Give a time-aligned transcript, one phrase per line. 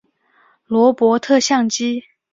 [0.65, 2.01] 罗伯特像机。